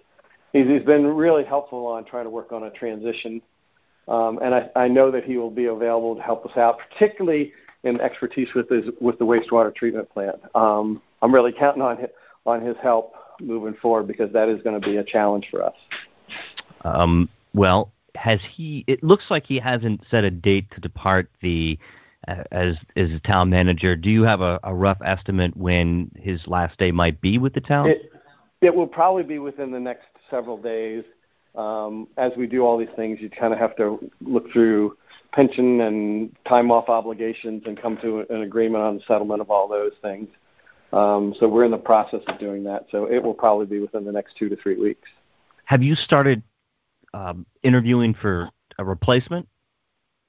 [0.51, 3.41] He's, he's been really helpful on trying to work on a transition,
[4.07, 7.53] um, and I, I know that he will be available to help us out, particularly
[7.83, 10.35] in expertise with his with the wastewater treatment plant.
[10.55, 12.09] Um, I'm really counting on his,
[12.45, 15.75] on his help moving forward because that is going to be a challenge for us.
[16.81, 18.83] Um, well, has he?
[18.87, 21.79] It looks like he hasn't set a date to depart the
[22.27, 23.95] as as a town manager.
[23.95, 27.61] Do you have a, a rough estimate when his last day might be with the
[27.61, 27.87] town?
[27.87, 28.11] It,
[28.61, 31.03] it will probably be within the next several days.
[31.55, 34.97] Um, as we do all these things, you kind of have to look through
[35.33, 39.67] pension and time off obligations and come to an agreement on the settlement of all
[39.67, 40.27] those things.
[40.93, 42.85] Um, so we're in the process of doing that.
[42.91, 45.09] So it will probably be within the next two to three weeks.
[45.65, 46.43] Have you started
[47.13, 49.47] um, interviewing for a replacement?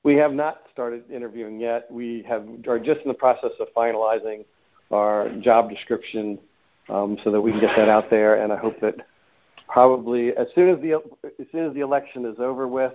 [0.05, 1.91] We have not started interviewing yet.
[1.91, 4.45] We have are just in the process of finalizing
[4.91, 6.39] our job description
[6.89, 8.43] um, so that we can get that out there.
[8.43, 8.97] And I hope that
[9.67, 12.93] probably as soon as the as soon as the election is over with,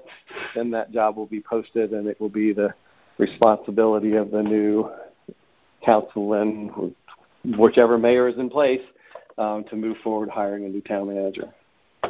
[0.56, 2.74] then that job will be posted and it will be the
[3.18, 4.90] responsibility of the new
[5.84, 6.94] council and
[7.58, 8.82] whichever mayor is in place
[9.38, 11.52] um, to move forward hiring a new town manager.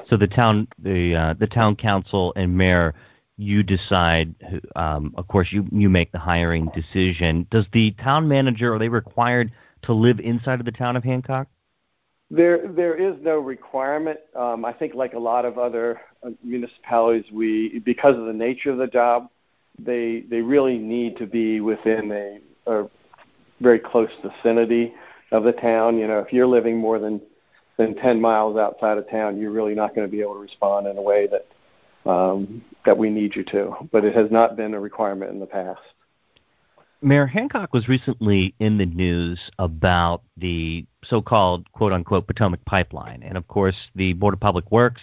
[0.07, 2.93] So the town, the uh, the town council and mayor,
[3.39, 4.36] you decide.
[4.75, 7.47] Um, of course, you you make the hiring decision.
[7.49, 9.52] Does the town manager are they required
[9.84, 11.47] to live inside of the town of Hancock?
[12.30, 14.19] There there is no requirement.
[14.36, 18.71] Um, I think like a lot of other uh, municipalities, we because of the nature
[18.71, 19.30] of the job,
[19.80, 22.89] they they really need to be within a, a
[23.62, 24.93] very close vicinity
[25.32, 25.97] of the town.
[25.97, 27.21] You know, if you're living more than
[27.78, 30.88] than 10 miles outside of town, you're really not going to be able to respond
[30.88, 31.47] in a way that
[32.05, 33.73] um, that we need you to.
[33.91, 35.81] But it has not been a requirement in the past.
[37.01, 43.47] Mayor Hancock was recently in the news about the so-called "quote-unquote" Potomac pipeline, and of
[43.47, 45.01] course, the Board of Public Works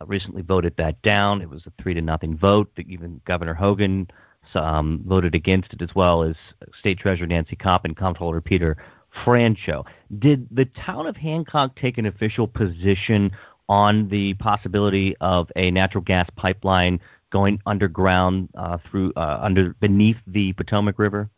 [0.00, 1.42] uh, recently voted that down.
[1.42, 2.70] It was a three to nothing vote.
[2.78, 4.08] Even Governor Hogan
[4.54, 6.36] um, voted against it, as well as
[6.78, 8.76] State Treasurer Nancy Kopp and Comptroller Peter
[9.24, 9.86] Franchot.
[10.18, 13.32] Did the town of Hancock take an official position
[13.68, 17.00] on the possibility of a natural gas pipeline
[17.30, 21.28] going underground uh, through uh, under beneath the Potomac River?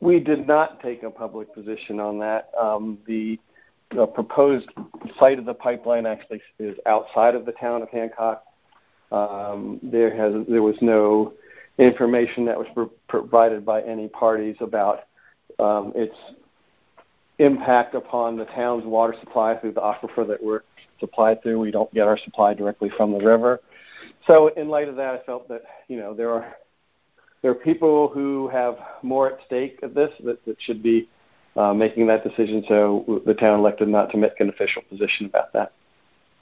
[0.00, 2.50] We did not take a public position on that.
[2.60, 3.38] Um, the,
[3.94, 4.68] the proposed
[5.18, 8.44] site of the pipeline actually is outside of the town of Hancock.
[9.12, 11.34] Um, there has there was no
[11.78, 15.04] information that was pro- provided by any parties about
[15.58, 16.16] um, its
[17.38, 20.62] impact upon the town's water supply through the aquifer that we're
[21.04, 21.58] supplied through.
[21.60, 23.60] We don't get our supply directly from the river.
[24.26, 26.56] So in light of that, I felt that you know there are
[27.42, 31.08] there are people who have more at stake at this that, that should be
[31.56, 32.64] uh, making that decision.
[32.66, 35.72] So the town elected not to make an official position about that.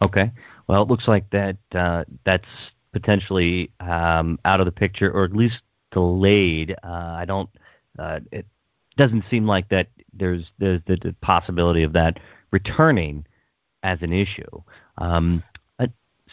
[0.04, 0.30] Okay.
[0.68, 2.48] Well, it looks like that uh, that's
[2.92, 6.76] potentially um, out of the picture, or at least delayed.
[6.84, 7.50] Uh, I don't.
[7.98, 8.46] Uh, it
[8.96, 12.20] doesn't seem like that there's, there's the, the possibility of that
[12.50, 13.26] returning
[13.82, 14.62] as an issue.
[14.98, 15.42] Um,
[15.78, 15.86] uh,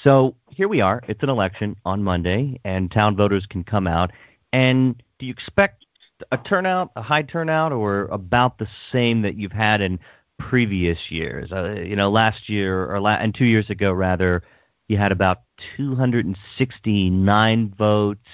[0.03, 1.01] so here we are.
[1.07, 4.11] It's an election on Monday, and town voters can come out
[4.51, 5.85] And do you expect
[6.31, 9.99] a turnout, a high turnout, or about the same that you've had in
[10.37, 11.51] previous years?
[11.51, 14.43] Uh, you know, last year or la- and two years ago, rather,
[14.87, 15.41] you had about
[15.77, 18.27] 269 votes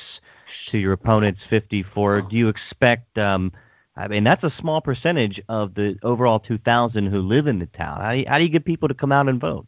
[0.71, 2.21] to your opponent's 54.
[2.23, 3.17] Do you expect?
[3.17, 3.51] Um,
[3.97, 8.01] I mean, that's a small percentage of the overall 2,000 who live in the town.
[8.01, 9.65] How do, you, how do you get people to come out and vote?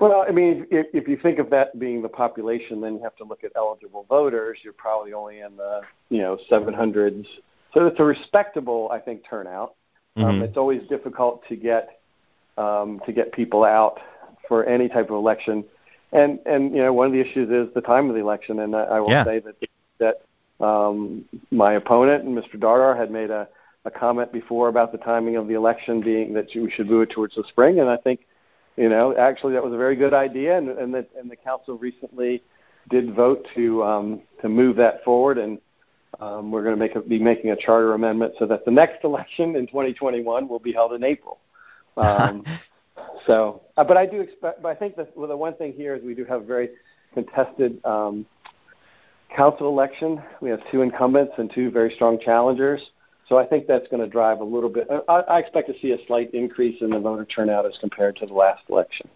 [0.00, 3.16] Well, I mean, if, if you think of that being the population, then you have
[3.16, 4.58] to look at eligible voters.
[4.62, 7.26] You're probably only in the you know 700s,
[7.72, 9.74] so it's a respectable, I think, turnout.
[10.16, 10.30] Um, mm-hmm.
[10.30, 12.00] Um, it's always difficult to get
[12.58, 13.98] um, to get people out
[14.48, 15.64] for any type of election,
[16.12, 18.60] and and you know one of the issues is the time of the election.
[18.60, 19.24] And I, I will yeah.
[19.24, 19.54] say that
[19.98, 20.22] that
[20.64, 22.56] um, my opponent and Mr.
[22.58, 23.48] Dardar had made a,
[23.84, 27.10] a comment before about the timing of the election being that we should move it
[27.10, 28.20] towards the spring, and I think
[28.76, 31.78] you know, actually, that was a very good idea, and, and, the, and the council
[31.78, 32.42] recently
[32.90, 35.58] did vote to um, to move that forward, and
[36.20, 39.04] um, we're going to make a, be making a charter amendment so that the next
[39.04, 41.38] election in 2021 will be held in April.
[41.96, 42.44] Um,
[43.26, 44.60] so, uh, but I do expect.
[44.60, 46.70] But I think that well, the one thing here is we do have a very
[47.14, 48.26] contested um,
[49.36, 50.22] council election.
[50.40, 52.80] We have two incumbents and two very strong challengers.
[53.28, 54.86] So I think that's going to drive a little bit.
[55.08, 58.26] I, I expect to see a slight increase in the voter turnout as compared to
[58.26, 59.08] the last election.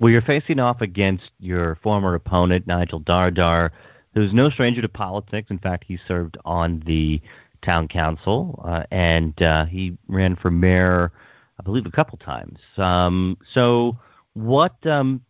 [0.00, 3.70] Well, you're facing off against your former opponent, Nigel Dardar,
[4.14, 5.50] who's no stranger to politics.
[5.50, 7.22] In fact, he served on the
[7.62, 11.12] town council uh, and uh, he ran for mayor,
[11.58, 12.58] I believe, a couple times.
[12.76, 13.96] Um, so,
[14.34, 14.84] what?
[14.84, 15.22] Um,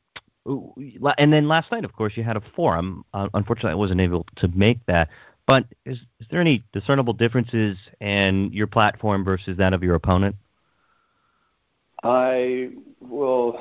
[0.47, 3.05] and then last night, of course, you had a forum.
[3.15, 5.09] Uh, unfortunately, I wasn't able to make that.
[5.47, 10.37] But is, is there any discernible differences in your platform versus that of your opponent?
[12.03, 13.59] I will.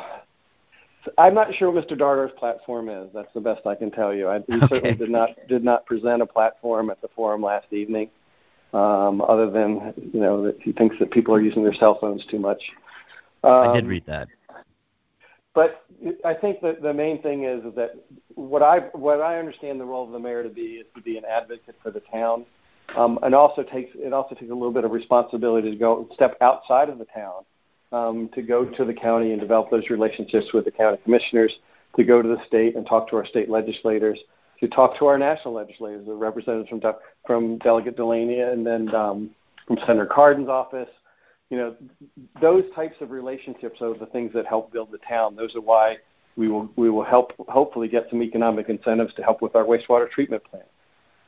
[1.17, 1.97] I'm not sure what Mr.
[1.97, 3.09] Dardar's platform is.
[3.13, 4.29] That's the best I can tell you.
[4.29, 4.67] I, he okay.
[4.69, 8.09] certainly did not did not present a platform at the forum last evening,
[8.73, 12.25] um, other than you know that he thinks that people are using their cell phones
[12.25, 12.61] too much.
[13.43, 14.29] Um, I did um, read that.
[15.53, 15.85] But
[16.25, 17.95] I think that the main thing is, is that
[18.33, 21.17] what I what I understand the role of the mayor to be is to be
[21.17, 22.45] an advocate for the town,
[22.95, 26.37] um, and also takes it also takes a little bit of responsibility to go step
[26.41, 27.43] outside of the town,
[27.91, 31.53] um, to go to the county and develop those relationships with the county commissioners,
[31.95, 34.19] to go to the state and talk to our state legislators,
[34.59, 36.81] to talk to our national legislators, the representatives from
[37.27, 39.29] from Delegate Delaney and then um,
[39.67, 40.89] from Senator Cardin's office,
[41.53, 41.75] you know,
[42.41, 45.35] those types of relationships are the things that help build the town.
[45.35, 45.97] Those are why
[46.35, 50.09] we will we will help hopefully get some economic incentives to help with our wastewater
[50.09, 50.65] treatment plant.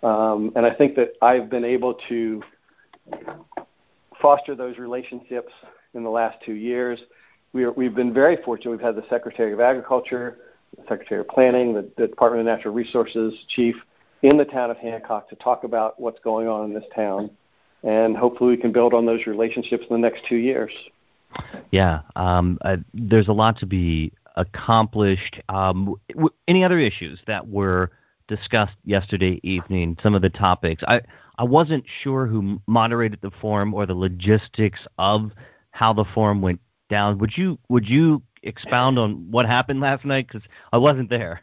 [0.02, 2.42] Um, and I think that I've been able to
[4.20, 5.54] foster those relationships
[5.94, 7.00] in the last two years.
[7.54, 8.72] We are, we've been very fortunate.
[8.72, 10.40] We've had the Secretary of Agriculture,
[10.76, 13.76] the Secretary of Planning, the, the Department of Natural Resources chief
[14.24, 17.30] in the town of Hancock to talk about what's going on in this town
[17.86, 20.72] and hopefully we can build on those relationships in the next two years.
[21.72, 25.40] Yeah, um, uh, there's a lot to be accomplished.
[25.50, 27.92] Um, w- any other issues that were
[28.28, 29.98] discussed yesterday evening?
[30.02, 30.84] Some of the topics.
[30.88, 31.02] I
[31.38, 35.32] I wasn't sure who moderated the forum or the logistics of
[35.72, 37.18] how the forum went down.
[37.20, 40.28] Would you would you expound on what happened last night?
[40.28, 41.42] Because I wasn't there.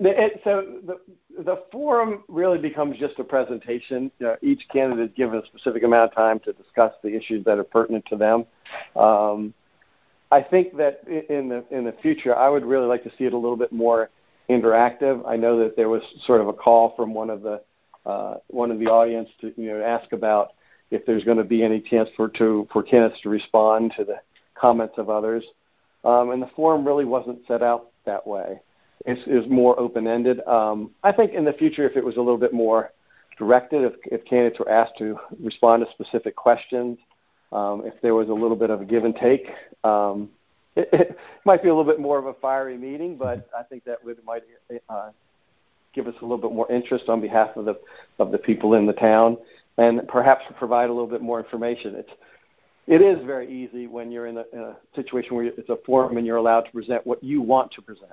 [0.00, 0.98] It, so the
[1.44, 4.10] the forum really becomes just a presentation.
[4.24, 7.58] Uh, each candidate is given a specific amount of time to discuss the issues that
[7.58, 8.44] are pertinent to them.
[8.96, 9.54] Um,
[10.32, 13.32] I think that in the in the future, I would really like to see it
[13.32, 14.10] a little bit more
[14.50, 15.22] interactive.
[15.26, 17.60] I know that there was sort of a call from one of the
[18.04, 20.54] uh, one of the audience to you know ask about
[20.90, 24.16] if there's going to be any chance for to for candidates to respond to the
[24.56, 25.44] comments of others,
[26.04, 28.60] um, and the forum really wasn't set out that way
[29.04, 30.40] is, is more open ended.
[30.46, 32.90] Um, I think in the future, if it was a little bit more
[33.38, 36.98] directed, if, if candidates were asked to respond to specific questions,
[37.52, 39.48] um, if there was a little bit of a give and take,
[39.84, 40.30] um,
[40.76, 43.84] it, it might be a little bit more of a fiery meeting, but I think
[43.84, 44.42] that would might
[44.88, 45.10] uh,
[45.94, 47.78] give us a little bit more interest on behalf of the
[48.18, 49.36] of the people in the town,
[49.78, 51.94] and perhaps provide a little bit more information.
[51.94, 52.10] It's
[52.86, 56.16] it is very easy when you're in a, in a situation where it's a forum
[56.16, 58.12] and you're allowed to present what you want to present.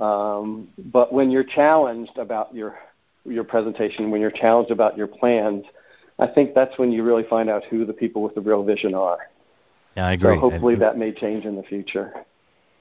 [0.00, 2.78] Um, but when you're challenged about your
[3.24, 5.64] your presentation, when you're challenged about your plans,
[6.18, 8.94] I think that's when you really find out who the people with the real vision
[8.94, 9.18] are.
[9.96, 10.36] Yeah, I agree.
[10.36, 12.12] So hopefully that may change in the future.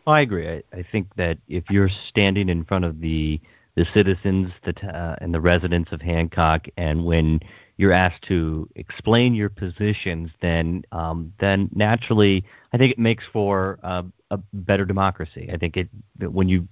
[0.05, 0.47] Well, I agree.
[0.47, 3.39] I, I think that if you're standing in front of the
[3.75, 7.39] the citizens the, uh, and the residents of Hancock, and when
[7.77, 12.43] you're asked to explain your positions, then um, then naturally,
[12.73, 15.49] I think it makes for uh, a better democracy.
[15.51, 15.89] I think it
[16.19, 16.67] when you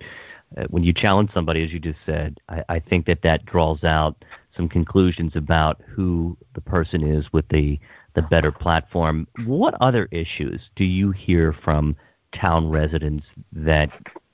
[0.69, 4.23] when you challenge somebody, as you just said, I, I think that that draws out
[4.55, 7.79] some conclusions about who the person is with the
[8.15, 9.27] the better platform.
[9.45, 11.95] What other issues do you hear from
[12.33, 13.89] town residents that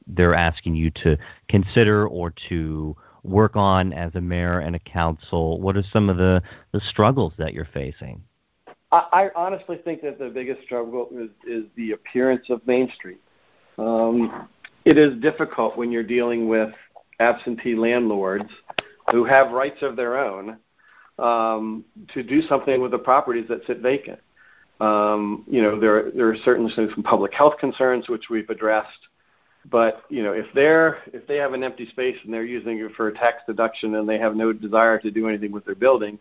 [0.08, 1.18] they're asking you to
[1.50, 5.60] consider or to work on as a mayor and a council?
[5.60, 6.42] What are some of the,
[6.72, 8.24] the struggles that you're facing?
[8.94, 13.20] I, I honestly think that the biggest struggle is, is the appearance of Main Street.
[13.78, 14.48] Um,
[14.86, 16.70] it is difficult when you're dealing with
[17.20, 18.50] absentee landlords
[19.12, 20.58] who have rights of their own
[21.20, 24.20] um, to do something with the properties that sit vacant.
[24.80, 28.90] Um, you know, there there are certainly some public health concerns which we've addressed,
[29.70, 32.92] but you know, if they're if they have an empty space and they're using it
[32.96, 36.18] for a tax deduction and they have no desire to do anything with their building,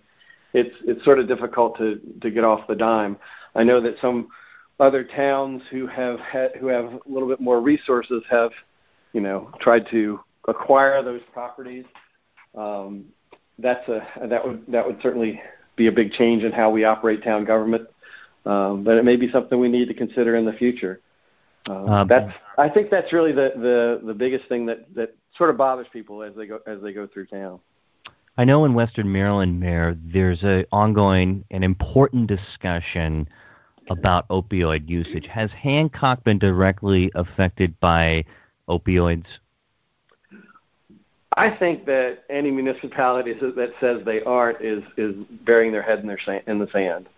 [0.52, 3.16] it's it's sort of difficult to to get off the dime.
[3.54, 4.28] I know that some
[4.82, 8.50] other towns who have had, who have a little bit more resources have,
[9.12, 10.18] you know, tried to
[10.48, 11.84] acquire those properties.
[12.58, 13.04] Um,
[13.58, 15.40] that's a that would that would certainly
[15.76, 17.88] be a big change in how we operate town government.
[18.44, 21.00] Um, but it may be something we need to consider in the future.
[21.68, 25.50] Um, um, that's I think that's really the, the the biggest thing that that sort
[25.50, 27.60] of bothers people as they go as they go through town.
[28.36, 33.28] I know in Western Maryland, Mayor, there's an ongoing and important discussion
[33.90, 35.26] about opioid usage.
[35.26, 38.24] Has Hancock been directly affected by
[38.68, 39.26] opioids?
[41.36, 45.14] I think that any municipality that says they aren't is is
[45.44, 47.08] burying their head in their sand, in the sand.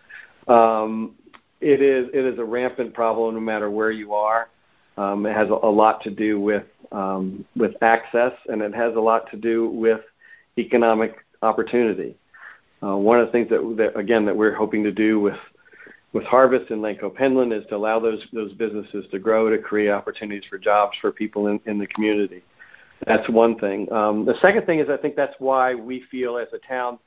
[0.46, 1.16] Um,
[1.60, 4.48] it is it is a rampant problem no matter where you are.
[4.96, 9.00] Um, it has a, lot to do with um, with access, and it has a
[9.00, 10.00] lot to do with
[10.58, 12.16] economic opportunity.
[12.82, 15.38] Uh, one of the things that, that again that we're hoping to do with
[16.14, 19.90] with Harvest and Lanco Pennland is to allow those those businesses to grow to create
[19.90, 22.42] opportunities for jobs for people in, in the community.
[23.06, 23.92] That's one thing.
[23.92, 26.98] Um, the second thing is I think that's why we feel as a town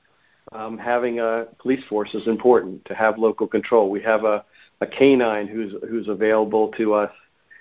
[0.51, 3.89] um, having a police force is important to have local control.
[3.89, 4.45] We have a,
[4.81, 7.11] a canine who's who's available to us,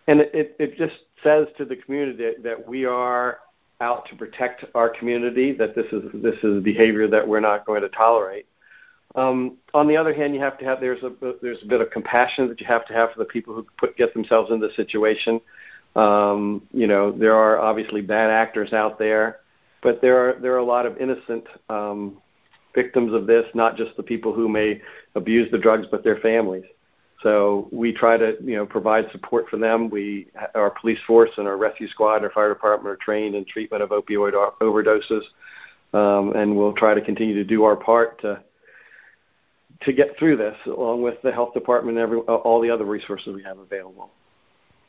[0.09, 3.39] and it, it, it just says to the community that, that we are
[3.81, 5.53] out to protect our community.
[5.53, 8.47] That this is this is behavior that we're not going to tolerate.
[9.17, 11.11] Um, on the other hand, you have to have there's a
[11.41, 13.97] there's a bit of compassion that you have to have for the people who put
[13.97, 15.41] get themselves in this situation.
[15.97, 19.41] Um, you know, there are obviously bad actors out there,
[19.83, 22.19] but there are there are a lot of innocent um,
[22.75, 24.83] victims of this, not just the people who may
[25.15, 26.65] abuse the drugs, but their families.
[27.23, 29.89] So we try to you know provide support for them.
[29.89, 33.83] We our police force and our rescue squad, our fire department are trained in treatment
[33.83, 35.23] of opioid overdoses,
[35.95, 38.43] um, and we'll try to continue to do our part to
[39.83, 43.35] to get through this, along with the health department and every, all the other resources
[43.35, 44.11] we have available.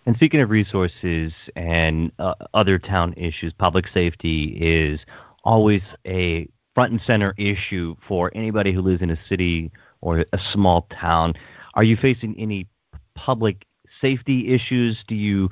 [0.06, 5.02] And speaking of resources and uh, other town issues, public safety is
[5.44, 10.40] always a front and center issue for anybody who lives in a city or a
[10.54, 11.34] small town.
[11.74, 12.68] Are you facing any
[13.16, 13.66] public
[14.00, 15.04] safety issues?
[15.08, 15.50] Do you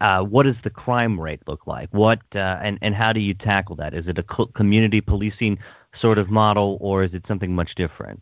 [0.00, 1.88] uh, what does the crime rate look like?
[1.92, 3.94] What uh, and and how do you tackle that?
[3.94, 5.58] Is it a community policing
[5.98, 8.20] sort of model, or is it something much different?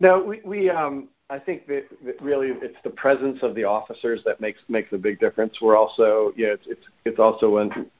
[0.00, 1.84] No, we, um, I think that,
[2.20, 5.54] really it's the presence of the officers that makes makes a big difference.
[5.60, 7.90] We're also, yeah, it's it's, also an,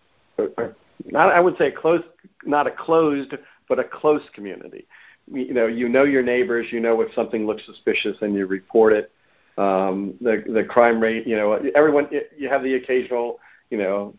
[1.07, 2.03] not I would say close,
[2.45, 3.35] not a closed,
[3.69, 4.87] but a close community.
[5.33, 6.67] You know, you know your neighbors.
[6.71, 9.11] You know if something looks suspicious, and you report it.
[9.57, 12.09] Um, the the crime rate, you know, everyone.
[12.37, 13.39] You have the occasional,
[13.71, 14.15] you know,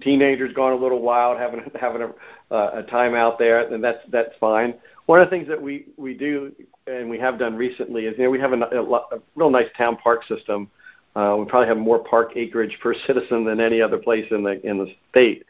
[0.00, 4.34] teenagers gone a little wild, having having a, a time out there, and that's that's
[4.40, 4.74] fine.
[5.04, 6.54] One of the things that we we do
[6.86, 9.68] and we have done recently is you know we have a, a, a real nice
[9.76, 10.70] town park system.
[11.14, 14.64] Uh, we probably have more park acreage per citizen than any other place in the
[14.66, 15.44] in the state.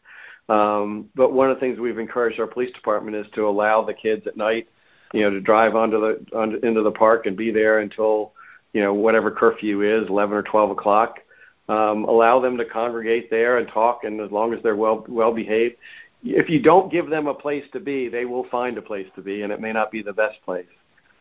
[0.48, 3.94] Um, but one of the things we've encouraged our police department is to allow the
[3.94, 4.68] kids at night,
[5.12, 8.32] you know, to drive onto the onto, into the park and be there until
[8.72, 11.20] you know whatever curfew is, 11 or 12 o'clock.
[11.68, 15.34] Um, allow them to congregate there and talk, and as long as they're well well
[15.34, 15.74] behaved,
[16.22, 19.22] if you don't give them a place to be, they will find a place to
[19.22, 20.66] be, and it may not be the best place.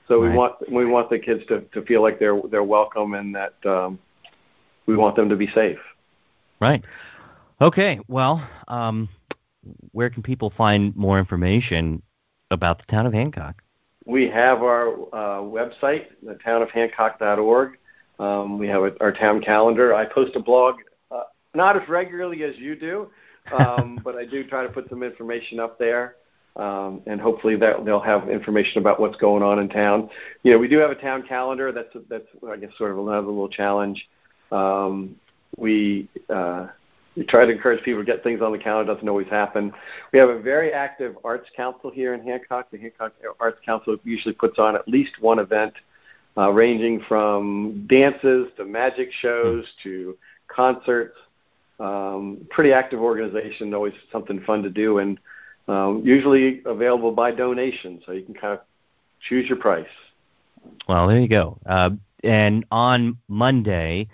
[0.08, 0.30] So right.
[0.30, 3.54] we want we want the kids to, to feel like they're they're welcome and that
[3.66, 4.00] um,
[4.86, 5.80] we want them to be safe.
[6.60, 6.84] Right.
[7.62, 8.00] Okay.
[8.08, 9.10] Well, um,
[9.92, 12.02] where can people find more information
[12.52, 13.62] about the town of Hancock?
[14.06, 17.78] We have our uh, website, thetownofhancock.org.
[18.20, 19.96] Um, we have a, our town calendar.
[19.96, 20.76] I post a blog,
[21.10, 21.24] uh,
[21.56, 23.10] not as regularly as you do,
[23.52, 26.18] um, but I do try to put some information up there
[26.56, 30.10] um, and hopefully that they'll have information about what's going on in town.
[30.44, 31.72] You know, we do have a town calendar.
[31.72, 34.08] That's that's I guess sort of another little challenge.
[34.52, 35.16] Um,
[35.58, 36.68] we uh,
[37.16, 38.94] we try to encourage people to get things on the calendar.
[38.94, 39.74] Doesn't always happen.
[40.14, 42.72] We have a very active arts council here in Hancock.
[42.72, 45.74] The Hancock Arts Council usually puts on at least one event,
[46.38, 51.18] uh, ranging from dances to magic shows to concerts.
[51.78, 55.20] Um, pretty active organization, always something fun to do, and
[55.68, 58.60] um, usually available by donation, so you can kind of
[59.28, 59.88] choose your price.
[60.88, 61.58] Well, there you go.
[61.66, 61.92] Uh,
[62.24, 64.08] and on Monday,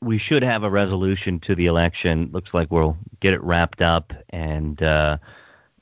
[0.00, 2.30] we should have a resolution to the election.
[2.32, 5.18] Looks like we'll get it wrapped up, and uh,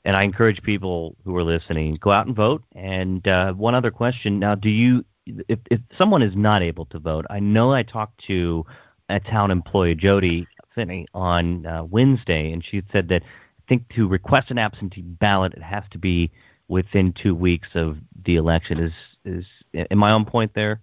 [0.05, 2.63] and I encourage people who are listening go out and vote.
[2.75, 6.99] And uh, one other question: Now, do you, if if someone is not able to
[6.99, 8.65] vote, I know I talked to
[9.09, 13.23] a town employee, Jody Finney, on uh, Wednesday, and she said that
[13.67, 16.31] think to request an absentee ballot, it has to be
[16.67, 18.79] within two weeks of the election.
[18.79, 18.93] Is
[19.25, 19.45] is
[19.91, 20.81] am I on point there?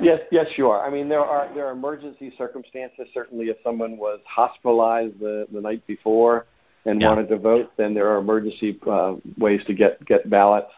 [0.00, 0.86] Yes, yes, you are.
[0.86, 3.08] I mean, there are there are emergency circumstances.
[3.12, 6.46] Certainly, if someone was hospitalized the the night before
[6.86, 7.08] and yeah.
[7.08, 10.72] wanted to vote, then there are emergency uh, ways to get get ballots.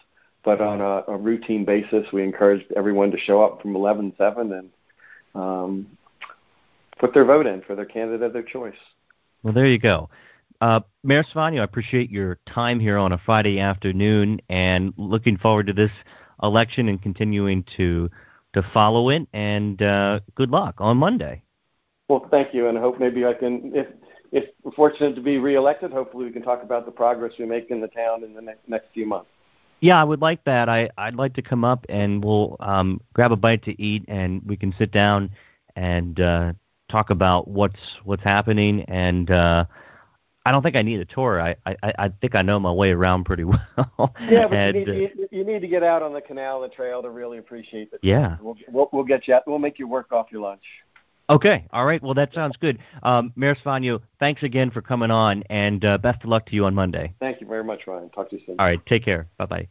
[0.44, 4.70] But on a, a routine basis, we encourage everyone to show up from 11-7 and
[5.36, 5.86] um,
[6.98, 8.74] put their vote in for their candidate of their choice.
[9.44, 10.10] Well, there you go.
[10.62, 15.66] Uh, Mayor Salvagno, I appreciate your time here on a Friday afternoon and looking forward
[15.66, 15.90] to this
[16.40, 18.08] election and continuing to
[18.52, 19.26] to follow it.
[19.32, 21.42] And uh, good luck on Monday.
[22.08, 23.88] Well, thank you, and I hope maybe I can, if
[24.30, 27.72] if we're fortunate to be reelected, hopefully we can talk about the progress we make
[27.72, 29.30] in the town in the next next few months.
[29.80, 30.68] Yeah, I would like that.
[30.68, 34.40] I I'd like to come up and we'll um, grab a bite to eat, and
[34.46, 35.30] we can sit down
[35.74, 36.52] and uh,
[36.88, 39.28] talk about what's what's happening and.
[39.28, 39.64] Uh,
[40.44, 41.40] I don't think I need a tour.
[41.40, 44.14] I, I I think I know my way around pretty well.
[44.28, 46.70] yeah, but and, you, need, you, you, need to get out on the canal, and
[46.70, 48.00] the trail to really appreciate it.
[48.02, 49.34] Yeah, we'll, we'll, we'll get you.
[49.34, 49.44] Out.
[49.46, 50.64] We'll make you work off your lunch.
[51.30, 52.02] Okay, all right.
[52.02, 52.78] Well, that sounds good.
[53.04, 56.64] Um, Mayor Salvagno, thanks again for coming on, and uh, best of luck to you
[56.64, 57.14] on Monday.
[57.20, 58.10] Thank you very much, Ryan.
[58.10, 58.56] Talk to you soon.
[58.58, 59.28] All right, take care.
[59.38, 59.68] Bye bye.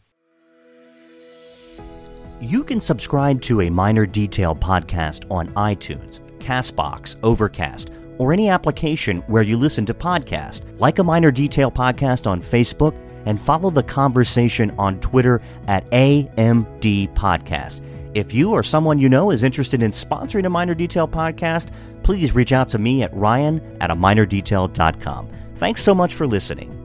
[2.39, 9.21] You can subscribe to a Miner Detail podcast on iTunes, Castbox, Overcast or any application
[9.27, 10.61] where you listen to podcasts.
[10.79, 12.95] Like a Miner Detail podcast on Facebook
[13.25, 17.81] and follow the conversation on Twitter at AMD Podcast.
[18.13, 21.69] If you or someone you know is interested in sponsoring a Miner Detail podcast,
[22.03, 25.29] please reach out to me at ryan at a minerdetail.com.
[25.57, 26.80] Thanks so much for listening.